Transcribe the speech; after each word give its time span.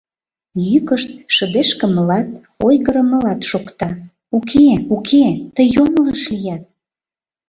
Йӱкышт 0.69 1.09
шыдешкымылат, 1.35 2.27
ойгырымылат 2.65 3.39
шокта: 3.49 3.89
«Уке, 4.37 4.67
уке, 4.95 5.25
тый 5.55 5.67
йоҥылыш 5.75 6.21
лият!..» 6.33 6.63